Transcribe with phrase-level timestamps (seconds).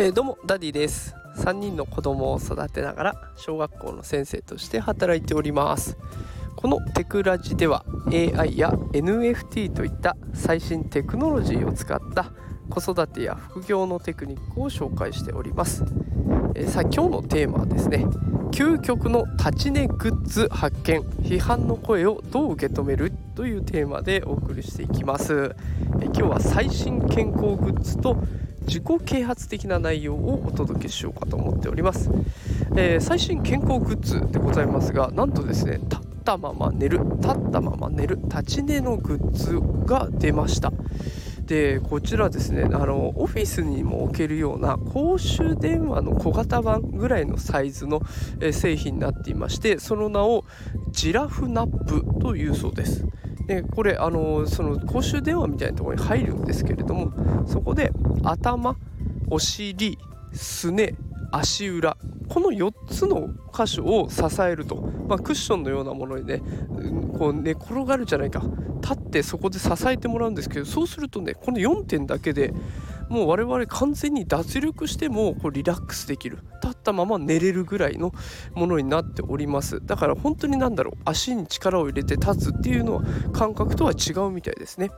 [0.00, 1.12] えー、どうもダディです。
[1.38, 5.98] 3人の子供を育てながら小学校の先生として働いております。
[6.54, 12.30] このテクラジでは AI や NFT といった最新テクノロジーを使った
[12.70, 15.84] 子育てや副業のテクニックを紹介しております、
[16.54, 18.04] えー、さあ今日のテーマはですね
[18.52, 25.56] 究極の立ち寝グッズ発見批判の声をどう受け止めるというテーマでお送りしていきます、
[26.00, 28.16] え、今日は最新健康グッズと
[28.68, 32.10] 自己啓発的な内容をお届けしようかと思っております、
[32.76, 40.72] えー、最新健康グッズでございますがなんとですね立ったまま寝る立ったまま寝る立ち寝のグッズが出ました。
[41.46, 48.02] でこちらですねあのオフィスにも置けるような公衆電話の小型版ぐらいのサイズの、
[48.40, 50.44] え製品になっていましてその名を
[50.90, 53.06] ジラフナップというそうです。
[53.46, 57.12] でこれあのその公衆電話みたいなところに入るんですけれども
[57.46, 58.76] そこで頭
[59.30, 59.98] お尻
[60.32, 60.94] すね
[61.30, 61.96] 足裏
[62.28, 64.76] この4つの箇所を支えると、
[65.08, 66.42] まあ、クッションのようなものにね
[67.18, 68.42] こう寝転がるじゃないか。
[68.80, 72.54] 立ってそこで支えてもらうんですけどそうするとねこの4点だけで
[73.08, 76.38] もう我々完全に脱力してもこうリラックスできる。
[76.62, 78.12] 立ったまま寝れるぐらいの
[78.54, 79.84] ものになっております。
[79.84, 84.90] だから本当に何だろう足に力を入れて立つっていうのは感覚とは違うみたいですね。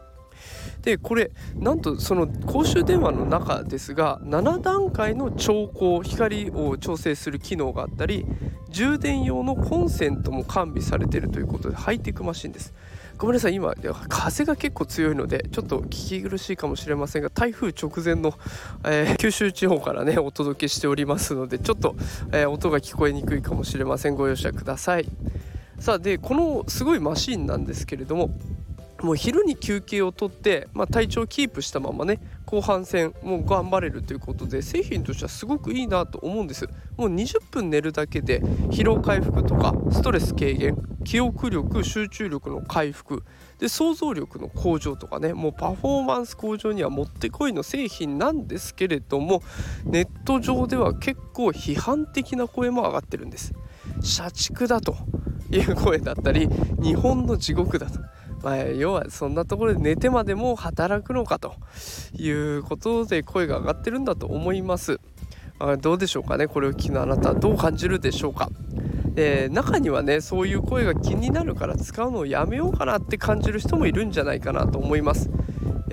[0.83, 8.27] でこれなんとその公衆電話の中ですが7段階の調光光を調整する機能があったり
[8.71, 12.73] 充電用のコンセントも完備されているということでハイテクマシンです。
[13.19, 13.75] ごめんなさい今
[14.09, 18.33] 風が結構強いのでちょっと聞き苦しいかもしれませんが台風直前の、
[18.83, 21.97] えー、九州地方からねお届けしておりますのでちょっと、
[22.33, 24.15] えー、音が聞こえにくいかもしれません。
[24.15, 25.07] ご容赦ください。
[25.79, 28.31] さあでこのすごいマシンなんですけれども
[29.03, 36.69] もう昼に休憩をとって、まあ、体調をキープしたままね後半戦もう頑張れるということで製品としてはすごくいいなと思うんです。
[36.97, 43.25] もう20分寝るだけで疲労回復とかストレス軽減記憶力集中力の回復
[43.59, 49.43] で想像力の向上とかねもうパフォーマンス向上にはもってこいの製品なんですけれども
[49.85, 53.53] ネット上では結構批判的な声も上がってるんです。
[54.03, 54.97] 社畜だと
[55.51, 56.49] いう声だったり
[56.83, 58.01] 日本の地獄だと。
[58.43, 61.55] まあ、要はそんなところで寝てまでも働くのかと
[62.15, 64.99] いうことで声が上がってるんだと思います。
[65.59, 66.49] あどうでしょうかね？
[66.49, 68.49] これを聞くあなたはどう感じるでしょうか、
[69.15, 75.29] えー、中にはねそういう声が気になるから使うのをやめようかなって感じる人もいるんじゃないかなと思います。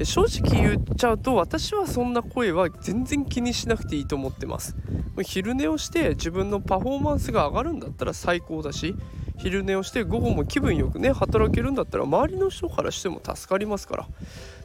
[0.03, 4.75] 正直言っちゃうと私はそんな声は全然気にしなくていいと思ってます。
[5.23, 8.95] 昼寝をして自分のパフォーマンスが上がるんだったら最高だし
[9.37, 14.07] 昼寝をして午後も気分よくね働けるんだったら周りの人からしても助かりますから。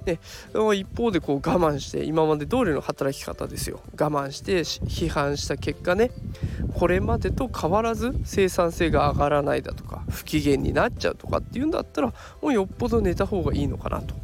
[0.05, 0.19] で
[0.75, 3.81] 一方でこう我慢して今まで通りの働き方ですよ。
[3.99, 6.11] 我慢して批判した結果ね
[6.75, 12.13] これまでと変わらず生産性が上がらないだとか不機嫌になっちゃうとかっていうんだったら
[12.43, 14.15] もうよっぽど寝た方がいいのかなと。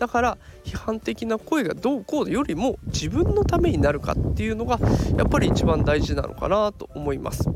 [0.00, 4.80] だから批判的な声がどうこうよりも自分のためになるかっていうのが
[5.16, 7.50] やっぱり一番大事なのかなと思います。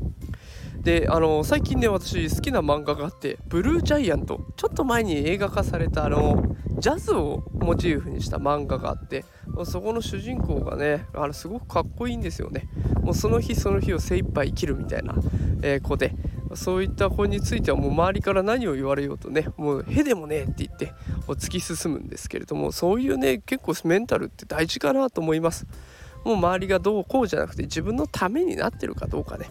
[0.79, 6.45] であの最近ね私好きな漫画があって「ブルージャイアント」ちょっと前に映画化されたあの
[6.79, 9.25] ジャズをモチーフにした漫画があって
[9.65, 12.69] そこの主人公がねあれすごくかっこいいんですよね。
[13.01, 15.15] もうその日その日を精一杯生きるみたいな、
[15.63, 16.15] えー、子で。
[16.57, 20.93] そういった子についてはもう周りから何を言われようとねもう「へでもねえ」って言って
[21.27, 25.67] 突き進むんですけれどもそういうね結構メンタルって大事かなと思います。
[26.25, 29.47] もう周りがどうこうじゃなくて自分のためになってるかどうかね。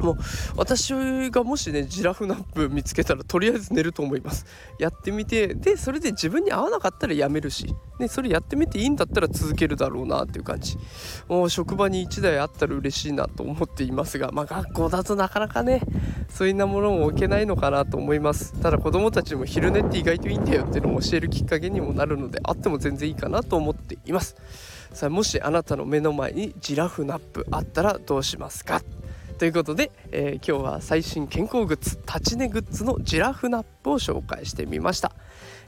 [0.00, 0.16] もう
[0.56, 0.92] 私
[1.30, 4.46] がもしねジラフナップ見つけたらとりあえず寝ると思います。
[4.78, 10.78] やってみてでそれで自分に合わなかったらやめるし、ね、それやってみていいんだったら続けるだろうなっていう感じ。
[11.28, 15.82] もう職場に1台あったら嬉しいなと思っていますがまあ学校だとなかなかね
[16.28, 18.52] そういうなものも置けないのかなと思います。
[18.60, 24.36] ただ子供たちも昼寝って意外といいんだよっていうのを教えるきっかけにもなるのであっても全然いいかなと思っています。
[24.92, 28.80] さあもしあなたの目の前にジラフナップあったらどうしますか？
[29.40, 35.12] ということで、えー、今日は最新健康グッズ立ち寝グッズのジラフナップを紹介してみました、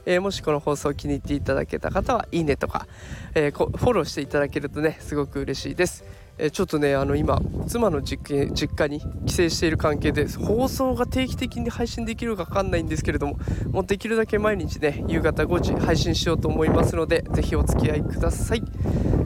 [0.05, 2.85] えー、もしこの放送気に入っていただけた方はいいねとか、
[3.33, 6.05] えー、フォローしていただけるとねすごく嬉しいです。
[6.37, 13.37] えちょっとねあの今妻の実家実家に帰省している関係で放送が定期的に配信できるか分かんないんですけれども
[13.71, 18.63] もうできるだけ毎日ね夕方5時配信しようと思いますので是非お付き合いください、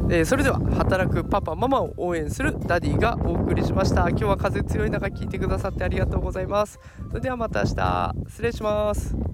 [0.09, 4.07] えー、それでは働くパパママを応援するダディがお送りしました。
[4.09, 6.80] 今日は風強い中聞いてくださってありがとうございます。
[7.09, 8.13] それではまた明日。
[8.27, 9.26] 失礼します。